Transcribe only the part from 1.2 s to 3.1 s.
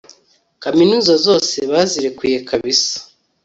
zose bazirekuye kabisa